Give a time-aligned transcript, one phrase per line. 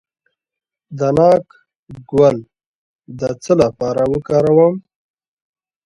[0.97, 1.45] د ناک
[2.11, 2.37] ګل
[3.19, 4.75] د څه لپاره وکاروم؟